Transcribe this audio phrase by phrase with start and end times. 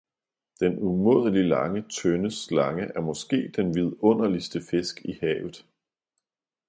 [0.61, 5.65] Den umådelig lange, tynde slange er måske den vidunderligste fisk i havet.